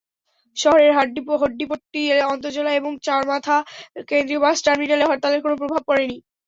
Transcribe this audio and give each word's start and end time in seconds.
শহরের 0.57 0.91
হাড্ডিপট্টি 0.97 2.01
আন্তজেলা 2.31 2.71
এবং 2.79 2.91
চারমাথা 3.05 3.55
কেন্দ্রীয় 4.09 4.41
বাস 4.43 4.57
টার্মিনালে 4.65 5.05
হরতালের 5.07 5.43
কোনো 5.45 5.55
প্রভাব 5.61 5.81
পড়েনি। 5.87 6.17